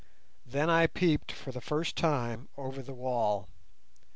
[0.47, 3.47] Then I peeped for the first time over the wall.